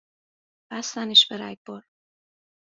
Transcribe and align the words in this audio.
بستنش 0.71 1.27
به 1.27 1.37
رگبار 1.37 1.83